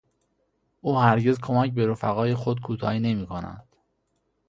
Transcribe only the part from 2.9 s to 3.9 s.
نمیکند.